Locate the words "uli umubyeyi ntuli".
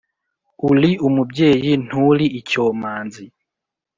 0.69-2.25